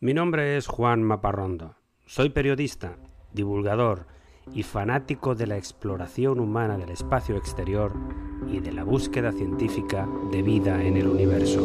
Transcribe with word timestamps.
Mi 0.00 0.14
nombre 0.14 0.56
es 0.56 0.68
Juan 0.68 1.02
Maparrondo. 1.02 1.74
Soy 2.06 2.28
periodista, 2.28 2.98
divulgador 3.32 4.06
y 4.54 4.62
fanático 4.62 5.34
de 5.34 5.48
la 5.48 5.56
exploración 5.56 6.38
humana 6.38 6.78
del 6.78 6.90
espacio 6.90 7.36
exterior 7.36 7.92
y 8.48 8.60
de 8.60 8.70
la 8.70 8.84
búsqueda 8.84 9.32
científica 9.32 10.08
de 10.30 10.42
vida 10.42 10.84
en 10.84 10.98
el 10.98 11.08
universo. 11.08 11.60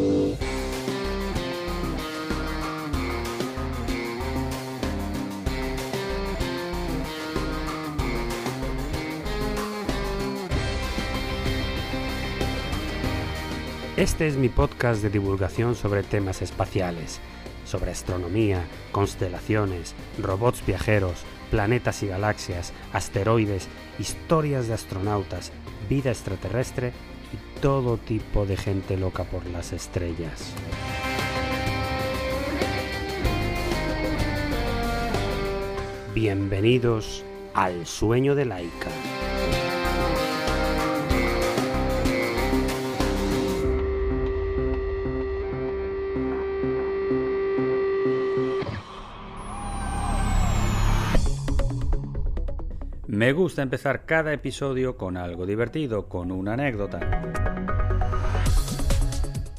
Este 13.96 14.26
es 14.26 14.36
mi 14.36 14.48
podcast 14.48 15.04
de 15.04 15.10
divulgación 15.10 15.76
sobre 15.76 16.02
temas 16.02 16.42
espaciales, 16.42 17.20
sobre 17.64 17.90
astronomía, 17.90 18.64
constelaciones, 18.92 19.94
robots 20.18 20.64
viajeros, 20.66 21.24
planetas 21.50 22.02
y 22.02 22.08
galaxias, 22.08 22.72
asteroides, 22.92 23.68
historias 23.98 24.68
de 24.68 24.74
astronautas, 24.74 25.52
vida 25.88 26.10
extraterrestre 26.10 26.92
y 27.32 27.60
todo 27.60 27.96
tipo 27.96 28.46
de 28.46 28.56
gente 28.56 28.96
loca 28.96 29.24
por 29.24 29.46
las 29.46 29.72
estrellas. 29.72 30.54
Bienvenidos 36.14 37.24
al 37.54 37.86
sueño 37.86 38.34
de 38.34 38.44
Laika. 38.44 39.13
Me 53.14 53.32
gusta 53.32 53.62
empezar 53.62 54.06
cada 54.06 54.32
episodio 54.32 54.96
con 54.96 55.16
algo 55.16 55.46
divertido, 55.46 56.08
con 56.08 56.32
una 56.32 56.54
anécdota. 56.54 56.98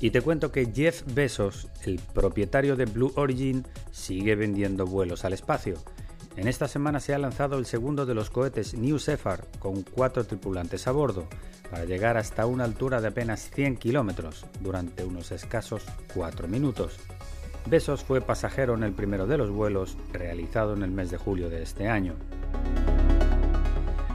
Y 0.02 0.10
te 0.10 0.20
cuento 0.20 0.52
que 0.52 0.74
Jeff 0.76 1.04
Bezos, 1.14 1.70
el 1.86 2.02
propietario 2.14 2.76
de 2.76 2.84
Blue 2.84 3.14
Origin, 3.16 3.66
sigue 3.92 4.36
vendiendo 4.36 4.86
vuelos 4.86 5.24
al 5.24 5.32
espacio. 5.32 5.76
En 6.36 6.50
esta 6.50 6.68
semana 6.68 7.00
se 7.00 7.14
ha 7.14 7.18
lanzado 7.18 7.58
el 7.58 7.66
segundo 7.66 8.06
de 8.06 8.14
los 8.14 8.30
cohetes 8.30 8.74
New 8.74 8.98
Shepard 8.98 9.46
con 9.60 9.84
cuatro 9.84 10.26
tripulantes 10.26 10.86
a 10.88 10.92
bordo, 10.92 11.26
para 11.72 11.86
llegar 11.86 12.18
hasta 12.18 12.46
una 12.48 12.66
altura 12.66 13.00
de 13.00 13.08
apenas 13.08 13.50
100 13.52 13.78
kilómetros 13.78 14.46
durante 14.60 15.06
unos 15.06 15.32
escasos 15.32 15.86
4 16.14 16.50
minutos. 16.50 17.00
Bezos 17.68 18.04
fue 18.04 18.20
pasajero 18.20 18.74
en 18.74 18.84
el 18.84 18.92
primero 18.92 19.26
de 19.28 19.38
los 19.38 19.50
vuelos, 19.50 19.98
realizado 20.12 20.74
en 20.74 20.84
el 20.84 20.92
mes 20.92 21.10
de 21.10 21.18
julio 21.18 21.50
de 21.50 21.64
este 21.64 21.88
año. 21.88 22.16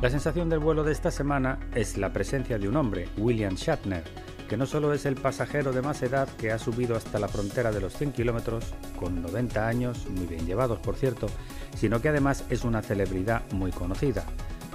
La 0.00 0.08
sensación 0.08 0.48
del 0.48 0.60
vuelo 0.60 0.82
de 0.82 0.92
esta 0.92 1.10
semana 1.10 1.58
es 1.74 1.98
la 1.98 2.10
presencia 2.10 2.58
de 2.58 2.66
un 2.66 2.76
hombre, 2.76 3.06
William 3.18 3.54
Shatner, 3.54 4.02
que 4.48 4.56
no 4.56 4.64
solo 4.64 4.94
es 4.94 5.04
el 5.04 5.14
pasajero 5.14 5.72
de 5.72 5.82
más 5.82 6.02
edad 6.02 6.26
que 6.38 6.50
ha 6.52 6.58
subido 6.58 6.96
hasta 6.96 7.18
la 7.18 7.28
frontera 7.28 7.70
de 7.70 7.82
los 7.82 7.92
100 7.92 8.12
kilómetros, 8.12 8.64
con 8.98 9.20
90 9.20 9.68
años, 9.68 10.06
muy 10.08 10.24
bien 10.24 10.46
llevados 10.46 10.78
por 10.78 10.96
cierto, 10.96 11.26
sino 11.76 12.00
que 12.00 12.08
además 12.08 12.44
es 12.48 12.64
una 12.64 12.80
celebridad 12.80 13.42
muy 13.52 13.72
conocida. 13.72 14.24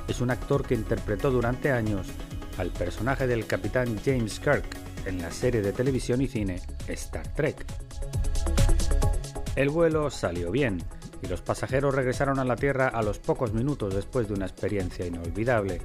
Es 0.08 0.22
un 0.22 0.30
actor 0.30 0.64
que 0.64 0.76
interpretó 0.76 1.32
durante 1.32 1.72
años 1.72 2.06
al 2.60 2.70
personaje 2.70 3.26
del 3.26 3.48
capitán 3.48 3.98
James 4.06 4.40
Kirk 4.40 4.66
en 5.08 5.24
la 5.24 5.32
serie 5.32 5.64
de 5.64 5.74
televisión 5.74 6.22
y 6.22 6.28
cine 6.28 6.62
Star 6.88 7.28
Trek. 7.30 7.66
El 9.56 9.70
vuelo 9.70 10.12
salió 10.12 10.52
bien, 10.52 10.84
y 11.22 11.28
los 11.28 11.42
pasajeros 11.42 11.96
regresaron 11.96 12.40
a 12.40 12.46
la 12.46 12.56
Tierra 12.56 12.88
a 12.88 13.02
los 13.02 13.20
pocos 13.20 13.54
minutos 13.54 13.94
después 13.94 14.28
de 14.28 14.34
una 14.34 14.46
experiencia 14.46 15.06
inolvidable. 15.06 15.82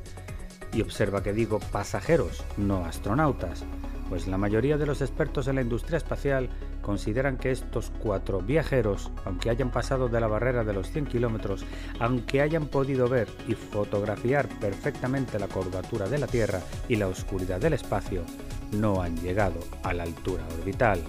Y 0.72 0.82
observa 0.82 1.22
que 1.22 1.32
digo 1.32 1.58
pasajeros, 1.72 2.44
no 2.56 2.84
astronautas, 2.84 3.64
pues 4.10 4.26
la 4.26 4.38
mayoría 4.38 4.76
de 4.76 4.86
los 4.86 5.02
expertos 5.02 5.46
en 5.46 5.54
la 5.54 5.62
industria 5.62 5.96
espacial 5.96 6.50
consideran 6.82 7.36
que 7.36 7.52
estos 7.52 7.92
cuatro 8.02 8.40
viajeros, 8.40 9.10
aunque 9.24 9.50
hayan 9.50 9.70
pasado 9.70 10.08
de 10.08 10.20
la 10.20 10.26
barrera 10.26 10.64
de 10.64 10.72
los 10.72 10.90
100 10.90 11.06
kilómetros, 11.06 11.64
aunque 12.00 12.40
hayan 12.40 12.66
podido 12.66 13.08
ver 13.08 13.28
y 13.46 13.54
fotografiar 13.54 14.48
perfectamente 14.58 15.38
la 15.38 15.46
curvatura 15.46 16.08
de 16.08 16.18
la 16.18 16.26
Tierra 16.26 16.60
y 16.88 16.96
la 16.96 17.06
oscuridad 17.06 17.60
del 17.60 17.74
espacio, 17.74 18.24
no 18.72 19.00
han 19.00 19.16
llegado 19.16 19.60
a 19.84 19.94
la 19.94 20.02
altura 20.02 20.42
orbital. 20.58 21.00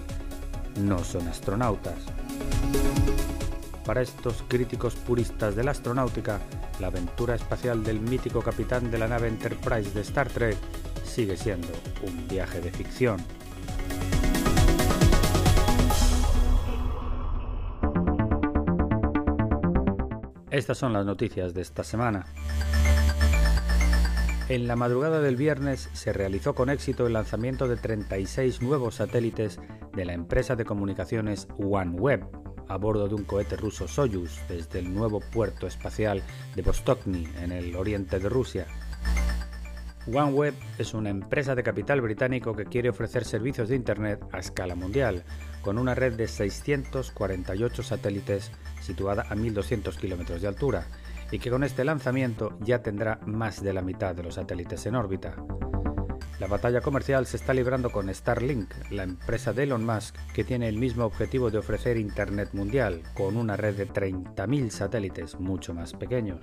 No 0.80 1.02
son 1.02 1.26
astronautas. 1.26 1.98
Para 3.84 4.00
estos 4.00 4.44
críticos 4.46 4.94
puristas 4.94 5.56
de 5.56 5.64
la 5.64 5.72
astronáutica, 5.72 6.40
la 6.78 6.86
aventura 6.86 7.34
espacial 7.34 7.82
del 7.82 8.00
mítico 8.00 8.40
capitán 8.40 8.90
de 8.90 8.98
la 8.98 9.08
nave 9.08 9.28
Enterprise 9.28 9.90
de 9.90 10.02
Star 10.02 10.28
Trek 10.28 10.56
sigue 11.04 11.36
siendo 11.36 11.68
un 12.02 12.28
viaje 12.28 12.60
de 12.60 12.70
ficción. 12.70 13.16
Estas 20.50 20.78
son 20.78 20.92
las 20.92 21.04
noticias 21.04 21.54
de 21.54 21.62
esta 21.62 21.82
semana. 21.82 22.26
En 24.48 24.68
la 24.68 24.76
madrugada 24.76 25.20
del 25.20 25.36
viernes 25.36 25.88
se 25.92 26.12
realizó 26.12 26.54
con 26.54 26.68
éxito 26.68 27.06
el 27.06 27.14
lanzamiento 27.14 27.68
de 27.68 27.76
36 27.76 28.60
nuevos 28.60 28.96
satélites 28.96 29.58
de 29.94 30.04
la 30.04 30.12
empresa 30.12 30.54
de 30.54 30.64
comunicaciones 30.64 31.48
OneWeb, 31.58 32.41
a 32.72 32.78
bordo 32.78 33.08
de 33.08 33.14
un 33.14 33.24
cohete 33.24 33.56
ruso 33.56 33.86
Soyuz 33.86 34.40
desde 34.48 34.78
el 34.78 34.92
nuevo 34.92 35.20
puerto 35.20 35.66
espacial 35.66 36.22
de 36.54 36.62
Vostokny 36.62 37.28
en 37.40 37.52
el 37.52 37.76
oriente 37.76 38.18
de 38.18 38.28
Rusia. 38.28 38.66
OneWeb 40.06 40.54
es 40.78 40.94
una 40.94 41.10
empresa 41.10 41.54
de 41.54 41.62
capital 41.62 42.00
británico 42.00 42.56
que 42.56 42.64
quiere 42.64 42.88
ofrecer 42.88 43.24
servicios 43.24 43.68
de 43.68 43.76
Internet 43.76 44.20
a 44.32 44.38
escala 44.38 44.74
mundial, 44.74 45.22
con 45.60 45.78
una 45.78 45.94
red 45.94 46.14
de 46.14 46.26
648 46.26 47.82
satélites 47.82 48.50
situada 48.80 49.22
a 49.22 49.36
1.200 49.36 49.96
kilómetros 49.96 50.42
de 50.42 50.48
altura, 50.48 50.86
y 51.30 51.38
que 51.38 51.50
con 51.50 51.62
este 51.62 51.84
lanzamiento 51.84 52.58
ya 52.60 52.82
tendrá 52.82 53.20
más 53.26 53.62
de 53.62 53.72
la 53.72 53.82
mitad 53.82 54.14
de 54.14 54.24
los 54.24 54.34
satélites 54.34 54.84
en 54.86 54.96
órbita. 54.96 55.36
La 56.42 56.48
batalla 56.48 56.80
comercial 56.80 57.24
se 57.24 57.36
está 57.36 57.54
librando 57.54 57.92
con 57.92 58.12
Starlink, 58.12 58.74
la 58.90 59.04
empresa 59.04 59.52
de 59.52 59.62
Elon 59.62 59.86
Musk, 59.86 60.16
que 60.34 60.42
tiene 60.42 60.68
el 60.68 60.76
mismo 60.76 61.04
objetivo 61.04 61.52
de 61.52 61.58
ofrecer 61.58 61.96
Internet 61.96 62.48
mundial, 62.52 63.00
con 63.14 63.36
una 63.36 63.56
red 63.56 63.76
de 63.76 63.88
30.000 63.88 64.70
satélites 64.70 65.38
mucho 65.38 65.72
más 65.72 65.92
pequeños. 65.92 66.40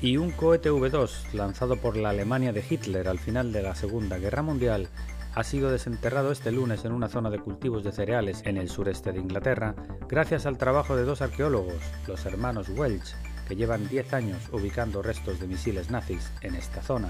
Y 0.00 0.16
un 0.16 0.32
cohete 0.32 0.72
V2, 0.72 1.34
lanzado 1.34 1.76
por 1.76 1.96
la 1.96 2.08
Alemania 2.08 2.52
de 2.52 2.64
Hitler 2.68 3.06
al 3.06 3.20
final 3.20 3.52
de 3.52 3.62
la 3.62 3.76
Segunda 3.76 4.18
Guerra 4.18 4.42
Mundial, 4.42 4.88
ha 5.36 5.44
sido 5.44 5.70
desenterrado 5.70 6.32
este 6.32 6.50
lunes 6.50 6.84
en 6.84 6.90
una 6.90 7.08
zona 7.08 7.30
de 7.30 7.38
cultivos 7.38 7.84
de 7.84 7.92
cereales 7.92 8.42
en 8.44 8.56
el 8.56 8.68
sureste 8.68 9.12
de 9.12 9.20
Inglaterra, 9.20 9.76
gracias 10.08 10.46
al 10.46 10.58
trabajo 10.58 10.96
de 10.96 11.04
dos 11.04 11.22
arqueólogos, 11.22 11.80
los 12.08 12.26
hermanos 12.26 12.68
Welch, 12.70 13.14
que 13.48 13.56
llevan 13.56 13.88
10 13.88 14.12
años 14.12 14.48
ubicando 14.52 15.02
restos 15.02 15.40
de 15.40 15.48
misiles 15.48 15.90
nazis 15.90 16.30
en 16.42 16.54
esta 16.54 16.82
zona. 16.82 17.08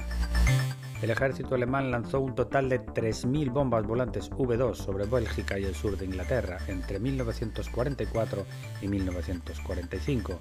El 1.03 1.11
ejército 1.11 1.55
alemán 1.55 1.91
lanzó 1.91 2.21
un 2.21 2.35
total 2.35 2.69
de 2.69 2.81
3.000 2.81 3.53
bombas 3.53 3.87
volantes 3.87 4.31
V2 4.31 4.75
sobre 4.75 5.07
Bélgica 5.07 5.59
y 5.59 5.65
el 5.65 5.75
sur 5.75 5.97
de 5.97 6.05
Inglaterra 6.05 6.59
entre 6.67 6.99
1944 6.99 8.47
y 8.83 8.89
1945. 8.89 10.41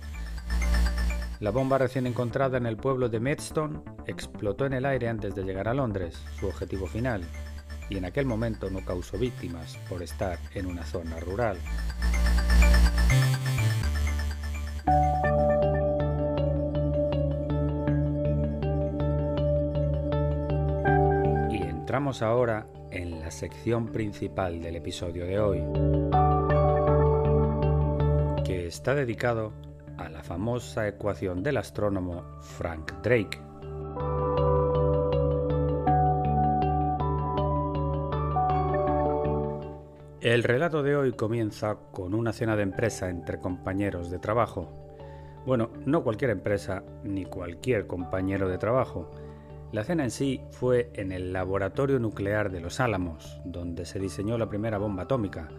La 1.39 1.51
bomba 1.51 1.77
recién 1.77 2.07
encontrada 2.07 2.57
en 2.57 2.65
el 2.65 2.77
pueblo 2.77 3.09
de 3.09 3.19
Maidstone 3.19 3.81
explotó 4.07 4.65
en 4.65 4.73
el 4.73 4.85
aire 4.85 5.07
antes 5.07 5.35
de 5.35 5.43
llegar 5.43 5.67
a 5.67 5.75
Londres, 5.75 6.19
su 6.39 6.47
objetivo 6.47 6.87
final, 6.87 7.23
y 7.89 7.97
en 7.97 8.05
aquel 8.05 8.25
momento 8.25 8.71
no 8.71 8.83
causó 8.83 9.19
víctimas 9.19 9.77
por 9.87 10.01
estar 10.01 10.39
en 10.55 10.65
una 10.65 10.83
zona 10.83 11.19
rural. 11.19 11.57
Entramos 21.87 22.21
ahora 22.21 22.67
en 22.91 23.21
la 23.21 23.31
sección 23.31 23.93
principal 23.93 24.61
del 24.61 24.75
episodio 24.75 25.25
de 25.25 25.39
hoy, 25.39 25.63
que 28.43 28.67
está 28.67 28.93
dedicado 28.93 29.53
a 29.97 30.09
la 30.09 30.21
famosa 30.21 30.85
ecuación 30.85 31.43
del 31.43 31.55
astrónomo 31.55 32.25
Frank 32.41 32.91
Drake. 33.01 33.39
El 40.19 40.43
relato 40.43 40.83
de 40.83 40.97
hoy 40.97 41.13
comienza 41.13 41.77
con 41.93 42.13
una 42.13 42.33
cena 42.33 42.57
de 42.57 42.63
empresa 42.63 43.09
entre 43.09 43.39
compañeros 43.39 44.11
de 44.11 44.19
trabajo. 44.19 44.73
Bueno, 45.45 45.69
no 45.85 46.03
cualquier 46.03 46.31
empresa 46.31 46.83
ni 47.05 47.23
cualquier 47.23 47.87
compañero 47.87 48.49
de 48.49 48.57
trabajo, 48.57 49.09
la 49.71 49.83
cena 49.83 50.03
en 50.03 50.11
sí 50.11 50.41
fue 50.51 50.91
en 50.93 51.11
el 51.11 51.33
laboratorio 51.33 51.99
nuclear 51.99 52.51
de 52.51 52.61
Los 52.61 52.79
Álamos, 52.79 53.39
donde 53.43 53.85
se 53.85 53.99
diseñó 53.99 54.37
la 54.37 54.49
primera 54.49 54.77
bomba 54.77 55.03
atómica, 55.03 55.49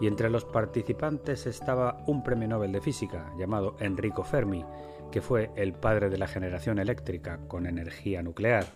y 0.00 0.08
entre 0.08 0.28
los 0.28 0.44
participantes 0.44 1.46
estaba 1.46 2.02
un 2.06 2.24
premio 2.24 2.48
Nobel 2.48 2.72
de 2.72 2.80
Física 2.80 3.32
llamado 3.38 3.76
Enrico 3.78 4.24
Fermi, 4.24 4.64
que 5.12 5.20
fue 5.20 5.52
el 5.54 5.72
padre 5.72 6.10
de 6.10 6.18
la 6.18 6.26
generación 6.26 6.80
eléctrica 6.80 7.46
con 7.46 7.66
energía 7.66 8.22
nuclear. 8.22 8.66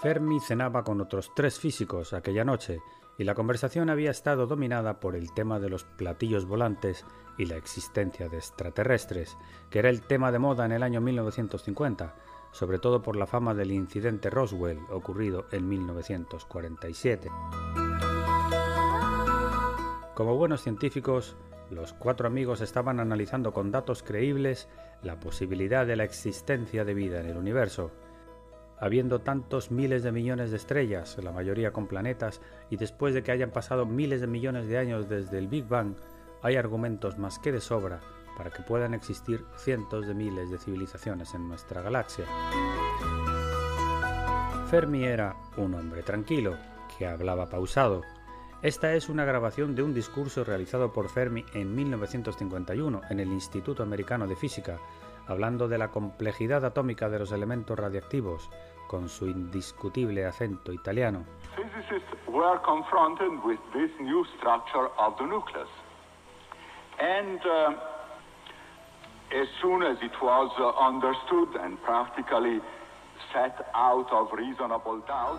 Fermi 0.00 0.38
cenaba 0.38 0.84
con 0.84 1.00
otros 1.00 1.32
tres 1.34 1.58
físicos 1.58 2.12
aquella 2.12 2.44
noche 2.44 2.78
y 3.18 3.24
la 3.24 3.34
conversación 3.34 3.90
había 3.90 4.12
estado 4.12 4.46
dominada 4.46 5.00
por 5.00 5.16
el 5.16 5.32
tema 5.34 5.58
de 5.58 5.68
los 5.68 5.82
platillos 5.82 6.46
volantes 6.46 7.04
y 7.36 7.46
la 7.46 7.56
existencia 7.56 8.28
de 8.28 8.36
extraterrestres, 8.36 9.36
que 9.70 9.80
era 9.80 9.90
el 9.90 10.02
tema 10.02 10.30
de 10.30 10.38
moda 10.38 10.64
en 10.64 10.72
el 10.72 10.84
año 10.84 11.00
1950, 11.00 12.14
sobre 12.52 12.78
todo 12.78 13.02
por 13.02 13.16
la 13.16 13.26
fama 13.26 13.54
del 13.54 13.72
incidente 13.72 14.30
Roswell 14.30 14.78
ocurrido 14.88 15.46
en 15.50 15.68
1947. 15.68 17.28
Como 20.14 20.36
buenos 20.36 20.62
científicos, 20.62 21.36
los 21.70 21.92
cuatro 21.92 22.28
amigos 22.28 22.60
estaban 22.60 23.00
analizando 23.00 23.52
con 23.52 23.72
datos 23.72 24.02
creíbles 24.04 24.68
la 25.02 25.18
posibilidad 25.20 25.86
de 25.86 25.96
la 25.96 26.04
existencia 26.04 26.84
de 26.84 26.94
vida 26.94 27.20
en 27.20 27.26
el 27.26 27.36
universo, 27.36 27.90
habiendo 28.80 29.20
tantos 29.20 29.70
miles 29.70 30.02
de 30.02 30.12
millones 30.12 30.50
de 30.50 30.56
estrellas, 30.56 31.16
la 31.22 31.32
mayoría 31.32 31.72
con 31.72 31.86
planetas, 31.86 32.40
y 32.70 32.76
después 32.76 33.14
de 33.14 33.22
que 33.22 33.32
hayan 33.32 33.50
pasado 33.50 33.86
miles 33.86 34.20
de 34.20 34.26
millones 34.26 34.68
de 34.68 34.78
años 34.78 35.08
desde 35.08 35.38
el 35.38 35.48
Big 35.48 35.66
Bang, 35.66 35.94
hay 36.42 36.56
argumentos 36.56 37.18
más 37.18 37.38
que 37.38 37.52
de 37.52 37.60
sobra 37.60 38.00
para 38.36 38.50
que 38.50 38.62
puedan 38.62 38.94
existir 38.94 39.44
cientos 39.56 40.06
de 40.06 40.14
miles 40.14 40.50
de 40.50 40.58
civilizaciones 40.58 41.34
en 41.34 41.48
nuestra 41.48 41.82
galaxia. 41.82 42.24
Fermi 44.70 45.04
era 45.04 45.34
un 45.56 45.74
hombre 45.74 46.02
tranquilo, 46.02 46.56
que 46.96 47.06
hablaba 47.06 47.48
pausado. 47.48 48.02
Esta 48.62 48.94
es 48.94 49.08
una 49.08 49.24
grabación 49.24 49.74
de 49.74 49.82
un 49.82 49.94
discurso 49.94 50.44
realizado 50.44 50.92
por 50.92 51.08
Fermi 51.08 51.44
en 51.54 51.74
1951 51.74 53.00
en 53.08 53.20
el 53.20 53.28
Instituto 53.28 53.82
Americano 53.82 54.26
de 54.26 54.36
Física, 54.36 54.78
hablando 55.28 55.68
de 55.68 55.78
la 55.78 55.88
complejidad 55.88 56.64
atómica 56.64 57.08
de 57.08 57.18
los 57.18 57.32
elementos 57.32 57.78
radiactivos, 57.78 58.50
con 58.88 59.08
su 59.08 59.26
indiscutible 59.26 60.24
acento 60.24 60.72
italiano. 60.72 61.24
Physicists 61.54 62.16
were 62.26 62.58
confronted 62.64 63.32
with 63.44 63.60
this 63.72 63.90
new 64.00 64.24
structure 64.36 64.88
of 64.98 65.16
the 65.18 65.24
nucleus. 65.24 65.68
And 66.98 67.38
uh, 67.44 67.74
as 69.30 69.48
soon 69.60 69.82
as 69.82 69.98
it 70.02 70.12
was 70.20 70.50
understood 70.80 71.54
and 71.62 71.78
practically 71.82 72.60
set 73.32 73.54
out 73.74 74.10
of 74.10 74.32
reasonable 74.32 75.02
doubt, 75.06 75.38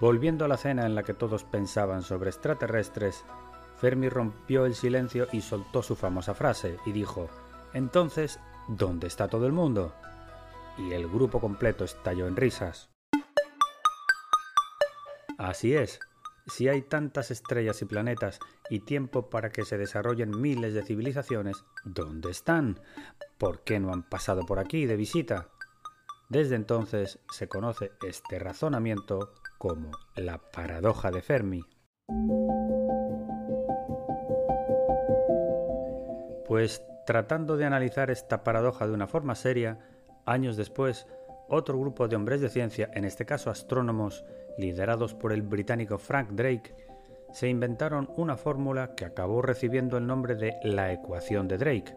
Volviendo 0.00 0.44
a 0.44 0.48
la 0.48 0.58
cena 0.58 0.84
en 0.84 0.94
la 0.94 1.02
que 1.02 1.14
todos 1.14 1.44
pensaban 1.44 2.02
sobre 2.02 2.28
extraterrestres, 2.28 3.24
Fermi 3.84 4.08
rompió 4.08 4.64
el 4.64 4.74
silencio 4.74 5.28
y 5.30 5.42
soltó 5.42 5.82
su 5.82 5.94
famosa 5.94 6.32
frase 6.32 6.78
y 6.86 6.92
dijo, 6.92 7.28
Entonces, 7.74 8.40
¿dónde 8.66 9.08
está 9.08 9.28
todo 9.28 9.46
el 9.46 9.52
mundo? 9.52 9.92
Y 10.78 10.94
el 10.94 11.06
grupo 11.06 11.38
completo 11.38 11.84
estalló 11.84 12.26
en 12.26 12.34
risas. 12.34 12.88
Así 15.36 15.74
es, 15.74 16.00
si 16.46 16.66
hay 16.68 16.80
tantas 16.80 17.30
estrellas 17.30 17.82
y 17.82 17.84
planetas 17.84 18.38
y 18.70 18.80
tiempo 18.80 19.28
para 19.28 19.50
que 19.50 19.66
se 19.66 19.76
desarrollen 19.76 20.40
miles 20.40 20.72
de 20.72 20.82
civilizaciones, 20.82 21.62
¿dónde 21.84 22.30
están? 22.30 22.80
¿Por 23.36 23.64
qué 23.64 23.80
no 23.80 23.92
han 23.92 24.02
pasado 24.02 24.46
por 24.46 24.60
aquí 24.60 24.86
de 24.86 24.96
visita? 24.96 25.50
Desde 26.30 26.56
entonces 26.56 27.18
se 27.30 27.48
conoce 27.48 27.92
este 28.02 28.38
razonamiento 28.38 29.34
como 29.58 29.90
la 30.16 30.38
paradoja 30.38 31.10
de 31.10 31.20
Fermi. 31.20 31.60
Pues 36.54 36.84
tratando 37.04 37.56
de 37.56 37.64
analizar 37.64 38.12
esta 38.12 38.44
paradoja 38.44 38.86
de 38.86 38.92
una 38.92 39.08
forma 39.08 39.34
seria, 39.34 39.80
años 40.24 40.56
después, 40.56 41.08
otro 41.48 41.76
grupo 41.80 42.06
de 42.06 42.14
hombres 42.14 42.40
de 42.40 42.48
ciencia, 42.48 42.88
en 42.94 43.04
este 43.04 43.26
caso 43.26 43.50
astrónomos, 43.50 44.24
liderados 44.56 45.14
por 45.14 45.32
el 45.32 45.42
británico 45.42 45.98
Frank 45.98 46.30
Drake, 46.30 46.72
se 47.32 47.48
inventaron 47.48 48.08
una 48.16 48.36
fórmula 48.36 48.94
que 48.94 49.04
acabó 49.04 49.42
recibiendo 49.42 49.98
el 49.98 50.06
nombre 50.06 50.36
de 50.36 50.54
la 50.62 50.92
ecuación 50.92 51.48
de 51.48 51.58
Drake, 51.58 51.96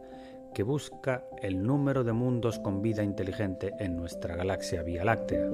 que 0.56 0.64
busca 0.64 1.26
el 1.44 1.62
número 1.62 2.04
de 2.04 2.14
mundos 2.14 2.58
con 2.58 2.82
vida 2.82 3.04
inteligente 3.04 3.76
en 3.78 3.96
nuestra 3.96 4.36
galaxia 4.36 4.82
Vía 4.82 5.06
Láctea. 5.06 5.46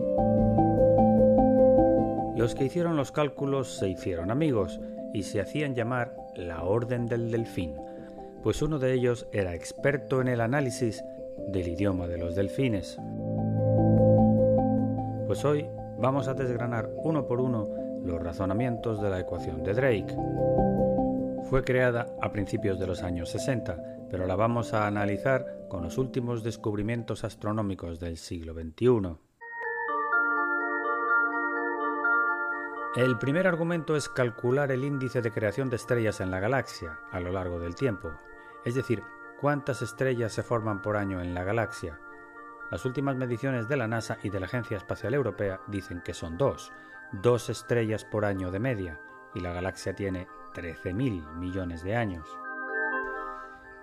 Los 2.38 2.56
que 2.56 2.63
hicieron 2.63 2.95
los 2.95 3.11
cálculos 3.11 3.75
se 3.75 3.89
hicieron 3.89 4.31
amigos 4.31 4.79
y 5.13 5.23
se 5.23 5.41
hacían 5.41 5.75
llamar 5.75 6.15
la 6.38 6.63
Orden 6.63 7.06
del 7.07 7.31
Delfín, 7.31 7.75
pues 8.44 8.62
uno 8.62 8.78
de 8.78 8.94
ellos 8.94 9.25
era 9.31 9.56
experto 9.56 10.19
en 10.19 10.28
el 10.28 10.42
análisis 10.42 11.01
del 11.48 11.69
idioma 11.69 12.07
de 12.07 12.18
los 12.18 12.36
delfines. 12.36 12.98
Pues 15.25 15.45
hoy 15.45 15.66
vamos 15.98 16.28
a 16.28 16.34
desgranar 16.34 16.90
uno 17.04 17.25
por 17.25 17.40
uno 17.40 17.69
los 18.04 18.22
razonamientos 18.22 19.01
de 19.01 19.10
la 19.10 19.22
ecuación 19.22 19.63
de 19.63 19.74
Drake. 19.74 20.16
Fue 21.50 21.63
creada 21.63 22.07
a 22.22 22.31
principios 22.34 22.80
de 22.80 22.88
los 22.88 23.01
años 23.01 23.30
60, 23.30 24.07
pero 24.10 24.28
la 24.28 24.36
vamos 24.36 24.74
a 24.74 24.88
analizar 24.88 25.66
con 25.69 25.84
los 25.84 25.98
últimos 25.98 26.44
descubrimientos 26.44 27.24
astronómicos 27.24 28.00
del 28.01 28.18
siglo 28.18 28.54
XXI. 28.54 29.18
El 32.95 33.18
primer 33.18 33.48
argumento 33.48 33.95
es 33.95 34.07
calcular 34.10 34.72
el 34.72 34.84
índice 34.84 35.22
de 35.22 35.31
creación 35.31 35.69
de 35.69 35.78
estrellas 35.78 36.19
en 36.19 36.30
la 36.30 36.40
galaxia 36.40 37.00
a 37.12 37.19
lo 37.19 37.31
largo 37.31 37.60
del 37.60 37.74
tiempo, 37.74 38.12
es 38.65 38.75
decir, 38.75 39.04
cuántas 39.39 39.81
estrellas 39.81 40.33
se 40.33 40.44
forman 40.44 40.81
por 40.81 40.98
año 40.98 41.21
en 41.21 41.33
la 41.33 41.44
galaxia. 41.44 42.00
Las 42.71 42.86
últimas 42.86 43.15
mediciones 43.15 43.68
de 43.68 43.77
la 43.77 43.88
NASA 43.88 44.18
y 44.24 44.30
de 44.30 44.39
la 44.39 44.45
Agencia 44.45 44.77
Espacial 44.77 45.13
Europea 45.13 45.62
dicen 45.68 46.01
que 46.01 46.13
son 46.13 46.38
dos, 46.38 46.71
dos 47.12 47.50
estrellas 47.50 48.06
por 48.06 48.25
año 48.25 48.51
de 48.51 48.60
media, 48.60 49.00
y 49.36 49.42
la 49.42 49.54
galaxia 49.54 49.94
tiene 49.95 50.27
13.000 50.54 51.36
millones 51.36 51.83
de 51.83 51.95
años. 51.95 52.27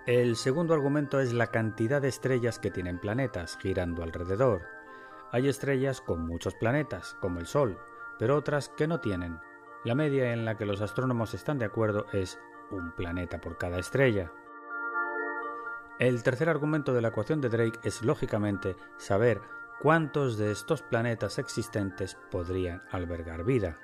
El 0.07 0.35
segundo 0.35 0.73
argumento 0.73 1.19
es 1.19 1.31
la 1.31 1.47
cantidad 1.47 2.01
de 2.01 2.07
estrellas 2.07 2.57
que 2.57 2.71
tienen 2.71 2.99
planetas 2.99 3.57
girando 3.61 4.01
alrededor. 4.01 4.63
Hay 5.31 5.47
estrellas 5.47 6.01
con 6.01 6.25
muchos 6.25 6.55
planetas, 6.55 7.15
como 7.21 7.39
el 7.39 7.45
Sol, 7.45 7.77
pero 8.17 8.35
otras 8.35 8.69
que 8.69 8.87
no 8.87 8.99
tienen. 8.99 9.39
La 9.83 9.95
media 9.95 10.33
en 10.33 10.43
la 10.43 10.57
que 10.57 10.65
los 10.65 10.81
astrónomos 10.81 11.33
están 11.33 11.59
de 11.59 11.65
acuerdo 11.65 12.07
es 12.13 12.39
un 12.71 12.91
planeta 12.91 13.39
por 13.39 13.57
cada 13.57 13.77
estrella. 13.77 14.31
El 16.01 16.23
tercer 16.23 16.49
argumento 16.49 16.95
de 16.95 17.01
la 17.03 17.09
ecuación 17.09 17.41
de 17.41 17.49
Drake 17.49 17.79
es, 17.83 18.01
lógicamente, 18.01 18.75
saber 18.97 19.39
cuántos 19.79 20.35
de 20.35 20.51
estos 20.51 20.81
planetas 20.81 21.37
existentes 21.37 22.17
podrían 22.31 22.81
albergar 22.89 23.43
vida. 23.43 23.77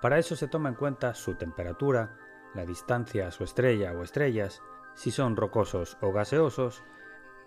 Para 0.00 0.20
eso 0.20 0.36
se 0.36 0.46
toma 0.46 0.68
en 0.68 0.76
cuenta 0.76 1.12
su 1.12 1.34
temperatura, 1.34 2.16
la 2.54 2.64
distancia 2.64 3.26
a 3.26 3.30
su 3.32 3.42
estrella 3.42 3.92
o 3.94 4.04
estrellas, 4.04 4.62
si 4.94 5.10
son 5.10 5.34
rocosos 5.34 5.98
o 6.00 6.12
gaseosos, 6.12 6.84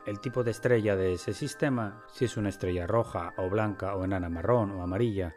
el 0.06 0.20
tipo 0.20 0.44
de 0.44 0.52
estrella 0.52 0.98
de 0.98 1.14
ese 1.14 1.34
sistema, 1.34 2.04
si 2.12 2.26
es 2.26 2.36
una 2.36 2.50
estrella 2.50 2.86
roja 2.86 3.34
o 3.38 3.50
blanca 3.50 3.96
o 3.96 4.04
enana 4.04 4.28
marrón 4.28 4.72
o 4.72 4.84
amarilla, 4.84 5.34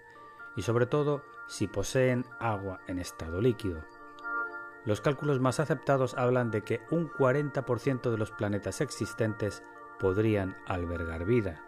y 0.56 0.62
sobre 0.62 0.86
todo 0.86 1.22
si 1.46 1.68
poseen 1.68 2.24
agua 2.40 2.80
en 2.88 2.98
estado 2.98 3.40
líquido. 3.40 3.84
Los 4.86 5.00
cálculos 5.00 5.40
más 5.40 5.58
aceptados 5.58 6.14
hablan 6.14 6.52
de 6.52 6.62
que 6.62 6.80
un 6.90 7.10
40% 7.10 8.10
de 8.10 8.16
los 8.16 8.30
planetas 8.30 8.80
existentes 8.80 9.62
podrían 9.98 10.56
albergar 10.66 11.24
vida. 11.24 11.60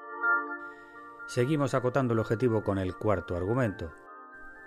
Seguimos 1.26 1.74
acotando 1.74 2.14
el 2.14 2.20
objetivo 2.20 2.62
con 2.62 2.78
el 2.78 2.96
cuarto 2.96 3.36
argumento. 3.36 3.90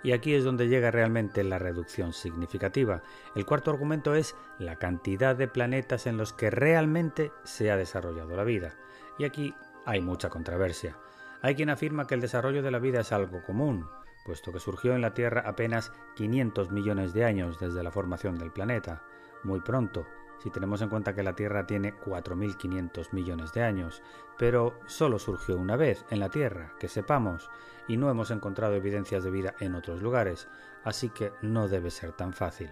Y 0.04 0.12
aquí 0.12 0.34
es 0.34 0.44
donde 0.44 0.68
llega 0.68 0.90
realmente 0.90 1.42
la 1.44 1.58
reducción 1.58 2.12
significativa. 2.12 3.02
El 3.34 3.46
cuarto 3.46 3.70
argumento 3.70 4.14
es 4.14 4.36
la 4.58 4.76
cantidad 4.76 5.34
de 5.34 5.48
planetas 5.48 6.06
en 6.06 6.18
los 6.18 6.32
que 6.32 6.50
realmente 6.50 7.32
se 7.44 7.70
ha 7.70 7.76
desarrollado 7.76 8.36
la 8.36 8.44
vida. 8.44 8.74
Y 9.18 9.24
aquí 9.24 9.54
hay 9.86 10.02
mucha 10.02 10.28
controversia. 10.28 10.98
Hay 11.40 11.54
quien 11.54 11.70
afirma 11.70 12.06
que 12.06 12.14
el 12.14 12.20
desarrollo 12.20 12.62
de 12.62 12.70
la 12.70 12.78
vida 12.78 13.00
es 13.00 13.12
algo 13.12 13.42
común, 13.42 13.88
puesto 14.24 14.52
que 14.52 14.60
surgió 14.60 14.94
en 14.94 15.00
la 15.00 15.14
Tierra 15.14 15.42
apenas 15.46 15.92
500 16.16 16.70
millones 16.70 17.12
de 17.12 17.24
años 17.24 17.58
desde 17.58 17.82
la 17.82 17.90
formación 17.90 18.38
del 18.38 18.52
planeta, 18.52 19.02
muy 19.42 19.60
pronto, 19.60 20.06
si 20.42 20.50
tenemos 20.50 20.82
en 20.82 20.88
cuenta 20.88 21.14
que 21.14 21.22
la 21.22 21.34
Tierra 21.34 21.66
tiene 21.66 21.94
4.500 21.94 23.12
millones 23.12 23.52
de 23.52 23.62
años, 23.62 24.02
pero 24.38 24.80
solo 24.86 25.20
surgió 25.20 25.56
una 25.56 25.76
vez 25.76 26.04
en 26.10 26.18
la 26.18 26.30
Tierra, 26.30 26.72
que 26.80 26.88
sepamos, 26.88 27.48
y 27.86 27.96
no 27.96 28.10
hemos 28.10 28.32
encontrado 28.32 28.74
evidencias 28.74 29.22
de 29.22 29.30
vida 29.30 29.54
en 29.60 29.76
otros 29.76 30.02
lugares, 30.02 30.48
así 30.82 31.10
que 31.10 31.32
no 31.42 31.68
debe 31.68 31.90
ser 31.90 32.12
tan 32.12 32.32
fácil. 32.32 32.70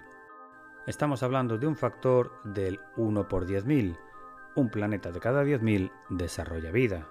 Estamos 0.86 1.22
hablando 1.22 1.58
de 1.58 1.66
un 1.68 1.76
factor 1.76 2.32
del 2.42 2.80
1 2.96 3.28
por 3.28 3.46
10.000. 3.46 3.96
Un 4.56 4.70
planeta 4.70 5.12
de 5.12 5.20
cada 5.20 5.44
10.000 5.44 5.92
desarrolla 6.08 6.72
vida. 6.72 7.06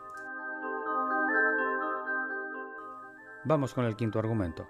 Vamos 3.45 3.73
con 3.73 3.85
el 3.85 3.95
quinto 3.95 4.19
argumento. 4.19 4.67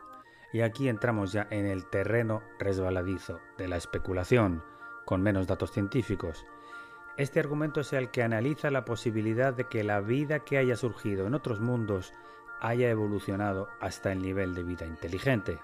Y 0.54 0.62
aquí 0.62 0.90
entramos 0.90 1.32
ya 1.32 1.48
en 1.50 1.66
el 1.66 1.88
terreno 1.90 2.44
resbaladizo 2.60 3.40
de 3.58 3.68
la 3.68 3.78
especulación, 3.78 4.64
con 5.06 5.24
menos 5.24 5.48
datos 5.48 5.72
científicos. 5.72 6.46
Este 7.18 7.40
argumento 7.40 7.82
es 7.82 7.94
el 7.94 8.12
que 8.12 8.22
analiza 8.22 8.70
la 8.70 8.86
posibilidad 8.86 9.54
de 9.54 9.66
que 9.66 9.84
la 9.84 10.02
vida 10.02 10.40
que 10.40 10.60
haya 10.60 10.76
surgido 10.76 11.26
en 11.26 11.34
otros 11.34 11.60
mundos 11.60 12.14
haya 12.62 12.90
evolucionado 12.90 13.70
hasta 13.80 14.12
el 14.12 14.22
nivel 14.22 14.54
de 14.54 14.64
vida 14.64 14.86
inteligente. 14.86 15.58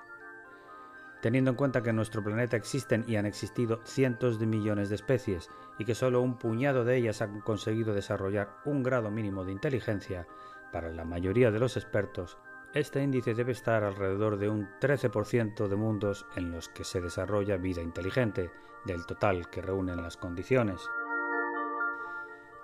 Teniendo 1.21 1.51
en 1.51 1.57
cuenta 1.57 1.83
que 1.83 1.91
en 1.91 1.95
nuestro 1.95 2.23
planeta 2.23 2.57
existen 2.57 3.05
y 3.07 3.17
han 3.17 3.25
existido 3.25 3.81
cientos 3.83 4.39
de 4.39 4.47
millones 4.47 4.89
de 4.89 4.95
especies 4.95 5.49
y 5.77 5.85
que 5.85 5.95
solo 5.95 6.21
un 6.21 6.37
puñado 6.37 6.83
de 6.83 6.97
ellas 6.97 7.21
han 7.21 7.39
conseguido 7.41 7.93
desarrollar 7.93 8.57
un 8.65 8.81
grado 8.81 9.11
mínimo 9.11 9.45
de 9.45 9.51
inteligencia, 9.51 10.27
para 10.71 10.91
la 10.91 11.05
mayoría 11.05 11.51
de 11.51 11.59
los 11.59 11.77
expertos, 11.77 12.37
este 12.75 13.01
índice 13.01 13.33
debe 13.33 13.53
estar 13.53 13.85
alrededor 13.85 14.37
de 14.37 14.49
un 14.49 14.67
13% 14.81 15.69
de 15.69 15.75
mundos 15.77 16.27
en 16.35 16.51
los 16.51 16.67
que 16.67 16.83
se 16.83 16.99
desarrolla 16.99 17.55
vida 17.55 17.81
inteligente, 17.81 18.51
del 18.83 19.05
total 19.05 19.49
que 19.49 19.61
reúnen 19.61 20.01
las 20.01 20.17
condiciones. 20.17 20.81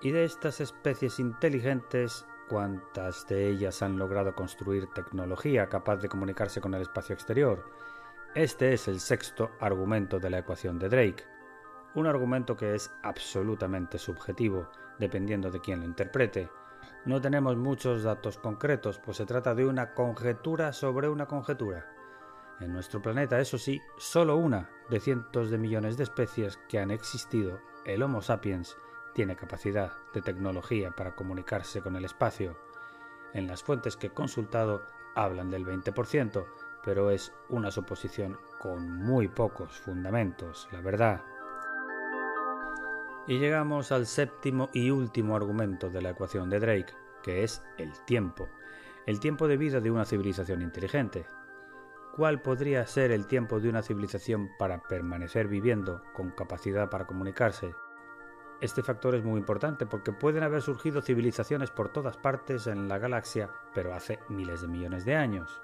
Y 0.02 0.12
de 0.12 0.26
estas 0.26 0.60
especies 0.60 1.18
inteligentes, 1.20 2.28
¿cuántas 2.50 3.26
de 3.28 3.48
ellas 3.48 3.82
han 3.82 3.98
logrado 3.98 4.36
construir 4.36 4.88
tecnología 4.88 5.70
capaz 5.70 5.98
de 5.98 6.10
comunicarse 6.10 6.60
con 6.60 6.74
el 6.74 6.82
espacio 6.82 7.14
exterior? 7.14 7.64
Este 8.36 8.74
es 8.74 8.90
el 8.90 9.00
sexto 9.00 9.52
argumento 9.62 10.20
de 10.20 10.30
la 10.30 10.40
ecuación 10.40 10.78
de 10.78 10.90
Drake, 10.90 11.24
un 11.96 12.08
argumento 12.08 12.58
que 12.58 12.76
es 12.76 12.94
absolutamente 13.02 13.98
subjetivo, 13.98 14.68
dependiendo 15.00 15.50
de 15.50 15.62
quién 15.62 15.80
lo 15.80 15.86
interprete. 15.86 16.50
No 17.04 17.20
tenemos 17.20 17.58
muchos 17.58 18.04
datos 18.04 18.38
concretos, 18.38 19.00
pues 19.00 19.18
se 19.18 19.26
trata 19.26 19.56
de 19.56 19.66
una 19.66 19.96
conjetura 19.96 20.72
sobre 20.72 21.10
una 21.10 21.26
conjetura. 21.26 21.88
En 22.60 22.72
nuestro 22.72 23.02
planeta, 23.02 23.40
eso 23.40 23.58
sí, 23.58 23.82
solo 23.98 24.38
una 24.38 24.70
de 24.90 25.00
cientos 25.00 25.50
de 25.50 25.58
millones 25.58 25.98
de 25.98 26.04
especies 26.04 26.60
que 26.70 26.78
han 26.78 26.92
existido, 26.92 27.60
el 27.86 28.04
Homo 28.04 28.22
sapiens, 28.22 28.78
tiene 29.16 29.36
capacidad 29.36 29.92
de 30.14 30.22
tecnología 30.22 30.92
para 30.92 31.16
comunicarse 31.16 31.82
con 31.82 31.96
el 31.96 32.06
espacio. 32.06 32.56
En 33.34 33.48
las 33.48 33.64
fuentes 33.64 33.98
que 33.98 34.08
he 34.08 34.12
consultado 34.12 34.84
hablan 35.16 35.50
del 35.50 35.66
20%, 35.66 36.46
pero 36.84 37.10
es 37.10 37.34
una 37.50 37.72
suposición 37.72 38.38
con 38.60 38.96
muy 39.04 39.28
pocos 39.28 39.72
fundamentos, 39.80 40.68
la 40.72 40.82
verdad. 40.82 41.24
Y 43.32 43.40
llegamos 43.40 43.94
al 43.94 44.08
séptimo 44.08 44.70
y 44.74 44.90
último 44.90 45.38
argumento 45.38 45.90
de 45.90 46.02
la 46.02 46.10
ecuación 46.10 46.50
de 46.50 46.60
Drake, 46.60 46.94
que 47.24 47.46
es 47.46 47.64
el 47.78 47.94
tiempo, 48.04 48.50
el 49.06 49.22
tiempo 49.22 49.48
de 49.48 49.56
vida 49.56 49.80
de 49.80 49.90
una 49.90 50.04
civilización 50.04 50.62
inteligente. 50.62 51.26
¿Cuál 52.14 52.42
podría 52.42 52.86
ser 52.86 53.14
el 53.14 53.28
tiempo 53.28 53.62
de 53.62 53.70
una 53.70 53.84
civilización 53.84 54.50
para 54.60 54.84
permanecer 54.84 55.48
viviendo 55.48 56.04
con 56.14 56.32
capacidad 56.32 56.90
para 56.90 57.08
comunicarse? 57.08 57.74
Este 58.60 58.84
factor 58.84 59.16
es 59.16 59.24
muy 59.24 59.40
importante 59.40 59.86
porque 59.86 60.12
pueden 60.12 60.44
haber 60.44 60.62
surgido 60.62 61.02
civilizaciones 61.02 61.72
por 61.72 61.88
todas 61.88 62.18
partes 62.18 62.68
en 62.68 62.90
la 62.90 62.98
galaxia, 62.98 63.50
pero 63.74 63.94
hace 63.94 64.20
miles 64.28 64.60
de 64.60 64.68
millones 64.68 65.06
de 65.06 65.16
años. 65.16 65.62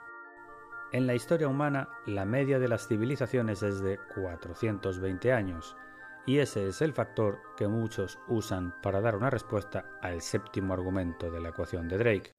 En 0.94 1.06
la 1.06 1.16
historia 1.16 1.50
humana, 1.50 1.90
la 2.06 2.24
media 2.24 2.60
de 2.60 2.70
las 2.70 2.88
civilizaciones 2.88 3.62
es 3.62 3.82
de 3.82 4.00
420 4.16 5.34
años, 5.34 5.76
y 6.28 6.40
ese 6.40 6.68
es 6.68 6.82
el 6.82 6.94
factor 6.94 7.40
que 7.56 7.68
muchos 7.68 8.20
usan 8.28 8.76
para 8.84 9.00
dar 9.00 9.16
una 9.16 9.30
respuesta 9.30 9.86
al 10.02 10.22
séptimo 10.22 10.74
argumento 10.74 11.32
de 11.32 11.40
la 11.40 11.50
ecuación 11.50 11.88
de 11.88 11.98
Drake. 11.98 12.34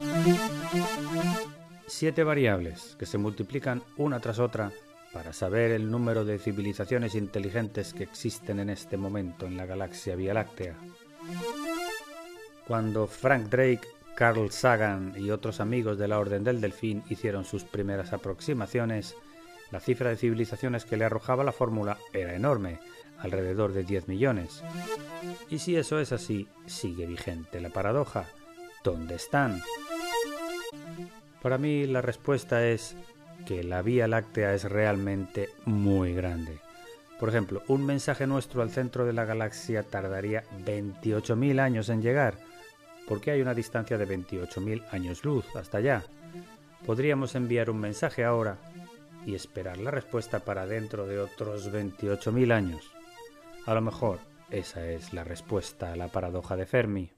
Siete 1.87 2.23
variables 2.23 2.97
que 2.99 3.07
se 3.07 3.17
multiplican 3.17 3.83
una 3.97 4.21
tras 4.21 4.39
otra 4.39 4.71
para 5.13 5.33
saber 5.33 5.71
el 5.71 5.91
número 5.91 6.27
de 6.27 6.39
civilizaciones 6.39 7.15
inteligentes 7.15 7.95
que 7.95 8.05
existen 8.05 8.61
en 8.61 8.69
este 8.69 8.99
momento 8.99 9.47
en 9.47 9.57
la 9.57 9.65
galaxia 9.65 10.15
Vía 10.15 10.35
Láctea. 10.35 10.77
Cuando 12.67 13.07
Frank 13.07 13.49
Drake 13.49 13.89
Carl 14.15 14.51
Sagan 14.51 15.15
y 15.17 15.31
otros 15.31 15.61
amigos 15.61 15.97
de 15.97 16.09
la 16.09 16.19
Orden 16.19 16.45
del 16.45 16.61
Delfín 16.61 17.05
hicieron 17.09 17.47
sus 17.47 17.65
primeras 17.65 18.13
aproximaciones, 18.13 19.15
la 19.71 19.81
cifra 19.81 20.11
de 20.11 20.17
civilizaciones 20.17 20.85
que 20.85 20.97
le 20.97 21.05
arrojaba 21.05 21.45
la 21.45 21.53
fórmula 21.53 21.97
era 22.13 22.35
enorme, 22.35 22.81
alrededor 23.19 23.73
de 23.73 23.85
10 23.85 24.09
millones. 24.09 24.63
Y 25.51 25.59
si 25.59 25.77
eso 25.77 25.99
es 25.99 26.13
así, 26.13 26.49
sigue 26.67 27.07
vigente 27.07 27.61
la 27.61 27.71
paradoja. 27.71 28.27
¿Dónde 28.85 29.17
están? 29.17 29.63
Para 31.43 31.59
mí 31.59 31.87
la 31.87 32.03
respuesta 32.03 32.67
es 32.67 32.97
que 33.47 33.63
la 33.63 33.83
Vía 33.83 34.09
Láctea 34.09 34.55
es 34.55 34.65
realmente 34.65 35.49
muy 35.65 36.15
grande. 36.15 36.59
Por 37.19 37.29
ejemplo, 37.29 37.63
un 37.67 37.85
mensaje 37.85 38.27
nuestro 38.27 38.63
al 38.63 38.71
centro 38.71 39.05
de 39.05 39.13
la 39.13 39.25
galaxia 39.25 39.83
tardaría 39.83 40.45
28.000 40.65 41.61
años 41.61 41.89
en 41.89 42.03
llegar, 42.03 42.35
porque 43.09 43.31
hay 43.33 43.41
una 43.41 43.55
distancia 43.55 43.99
de 43.99 44.07
28.000 44.07 44.85
años 44.93 45.25
luz 45.25 45.45
hasta 45.57 45.79
allá. 45.79 46.05
Podríamos 46.87 47.35
enviar 47.35 47.71
un 47.71 47.81
mensaje 47.81 48.25
ahora 48.25 48.59
y 49.27 49.35
esperar 49.35 49.79
la 49.79 49.91
respuesta 49.91 50.41
para 50.41 50.67
dentro 50.67 51.07
de 51.07 51.19
otros 51.19 51.73
28.000 51.73 52.53
años. 52.53 52.98
A 53.69 53.75
lo 53.75 53.83
mejor 53.83 54.21
esa 54.49 54.87
es 54.87 55.13
la 55.13 55.25
respuesta 55.25 55.93
a 55.93 55.97
la 55.97 56.09
paradoja 56.09 56.57
de 56.57 56.65
Fermi. 56.65 57.13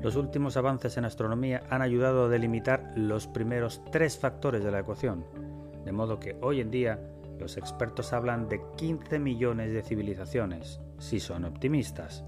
Los 0.00 0.14
últimos 0.14 0.56
avances 0.56 0.96
en 0.96 1.06
astronomía 1.06 1.64
han 1.70 1.82
ayudado 1.82 2.26
a 2.26 2.28
delimitar 2.28 2.92
los 2.94 3.26
primeros 3.26 3.82
tres 3.90 4.16
factores 4.16 4.62
de 4.62 4.70
la 4.70 4.78
ecuación, 4.78 5.26
de 5.84 5.90
modo 5.90 6.20
que 6.20 6.38
hoy 6.40 6.60
en 6.60 6.70
día 6.70 7.00
los 7.40 7.56
expertos 7.56 8.12
hablan 8.12 8.48
de 8.48 8.60
15 8.76 9.18
millones 9.18 9.72
de 9.72 9.82
civilizaciones, 9.82 10.80
si 11.00 11.18
son 11.18 11.44
optimistas. 11.44 12.24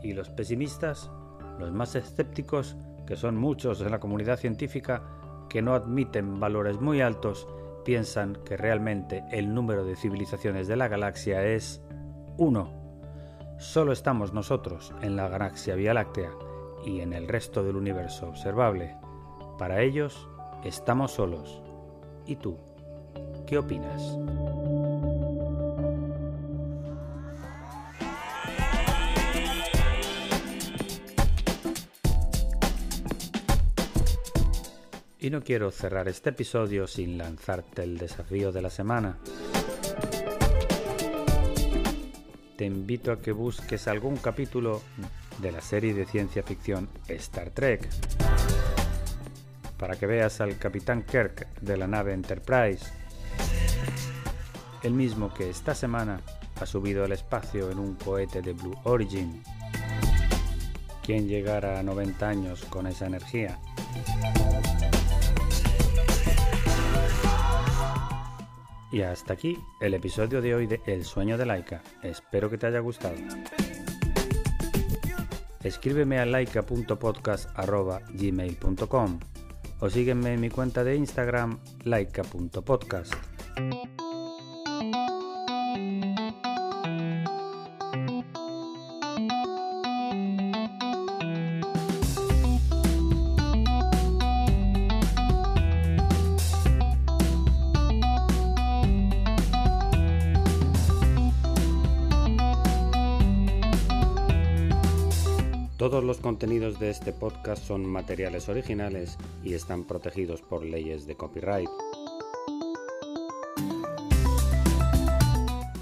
Y 0.00 0.12
los 0.12 0.30
pesimistas, 0.30 1.10
los 1.58 1.72
más 1.72 1.96
escépticos, 1.96 2.76
que 3.04 3.16
son 3.16 3.36
muchos 3.36 3.80
en 3.80 3.90
la 3.90 3.98
comunidad 3.98 4.38
científica, 4.38 5.02
que 5.48 5.60
no 5.60 5.74
admiten 5.74 6.38
valores 6.38 6.80
muy 6.80 7.00
altos, 7.00 7.48
piensan 7.88 8.36
que 8.44 8.58
realmente 8.58 9.24
el 9.30 9.54
número 9.54 9.82
de 9.82 9.96
civilizaciones 9.96 10.68
de 10.68 10.76
la 10.76 10.88
galaxia 10.88 11.42
es 11.42 11.82
1. 12.36 12.70
Solo 13.56 13.92
estamos 13.92 14.34
nosotros 14.34 14.92
en 15.00 15.16
la 15.16 15.26
galaxia 15.30 15.74
Vía 15.74 15.94
Láctea 15.94 16.32
y 16.84 17.00
en 17.00 17.14
el 17.14 17.26
resto 17.26 17.64
del 17.64 17.76
universo 17.76 18.28
observable. 18.28 18.94
Para 19.56 19.80
ellos, 19.80 20.28
estamos 20.64 21.12
solos. 21.12 21.62
¿Y 22.26 22.36
tú? 22.36 22.58
¿Qué 23.46 23.56
opinas? 23.56 24.18
Y 35.28 35.30
no 35.30 35.42
quiero 35.42 35.70
cerrar 35.70 36.08
este 36.08 36.30
episodio 36.30 36.86
sin 36.86 37.18
lanzarte 37.18 37.82
el 37.82 37.98
desafío 37.98 38.50
de 38.50 38.62
la 38.62 38.70
semana. 38.70 39.18
Te 42.56 42.64
invito 42.64 43.12
a 43.12 43.20
que 43.20 43.32
busques 43.32 43.88
algún 43.88 44.16
capítulo 44.16 44.80
de 45.36 45.52
la 45.52 45.60
serie 45.60 45.92
de 45.92 46.06
ciencia 46.06 46.42
ficción 46.42 46.88
Star 47.08 47.50
Trek 47.50 47.86
para 49.76 49.96
que 49.96 50.06
veas 50.06 50.40
al 50.40 50.56
capitán 50.56 51.02
Kirk 51.02 51.46
de 51.60 51.76
la 51.76 51.86
nave 51.86 52.14
Enterprise 52.14 52.86
el 54.82 54.94
mismo 54.94 55.34
que 55.34 55.50
esta 55.50 55.74
semana 55.74 56.22
ha 56.58 56.64
subido 56.64 57.04
al 57.04 57.12
espacio 57.12 57.70
en 57.70 57.78
un 57.80 57.96
cohete 57.96 58.40
de 58.40 58.54
Blue 58.54 58.78
Origin. 58.84 59.42
¿Quién 61.04 61.28
llegara 61.28 61.78
a 61.78 61.82
90 61.82 62.26
años 62.26 62.64
con 62.70 62.86
esa 62.86 63.04
energía? 63.04 63.58
Y 68.90 69.02
hasta 69.02 69.34
aquí 69.34 69.58
el 69.80 69.92
episodio 69.94 70.40
de 70.40 70.54
hoy 70.54 70.66
de 70.66 70.80
El 70.86 71.04
sueño 71.04 71.36
de 71.36 71.44
Laika. 71.46 71.82
Espero 72.02 72.48
que 72.48 72.56
te 72.58 72.66
haya 72.66 72.80
gustado. 72.80 73.16
Escríbeme 75.62 76.18
a 76.18 76.26
laika.podcast.gmail.com 76.26 79.20
o 79.80 79.90
sígueme 79.90 80.34
en 80.34 80.40
mi 80.40 80.50
cuenta 80.50 80.82
de 80.84 80.96
Instagram 80.96 81.58
laika.podcast. 81.84 83.14
los 106.08 106.20
contenidos 106.20 106.80
de 106.80 106.88
este 106.88 107.12
podcast 107.12 107.62
son 107.62 107.84
materiales 107.84 108.48
originales 108.48 109.18
y 109.44 109.52
están 109.52 109.84
protegidos 109.84 110.40
por 110.40 110.64
leyes 110.64 111.06
de 111.06 111.14
copyright. 111.16 111.68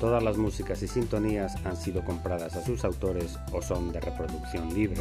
Todas 0.00 0.24
las 0.24 0.36
músicas 0.36 0.82
y 0.82 0.88
sintonías 0.88 1.54
han 1.64 1.76
sido 1.76 2.04
compradas 2.04 2.56
a 2.56 2.64
sus 2.64 2.84
autores 2.84 3.38
o 3.52 3.62
son 3.62 3.92
de 3.92 4.00
reproducción 4.00 4.74
libre. 4.74 5.00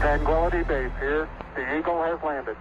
Tranquility 0.00 0.62
Base 0.62 0.92
here. 0.98 1.28
The 1.54 1.76
Eagle 1.76 2.00
has 2.02 2.18
landed. 2.24 2.56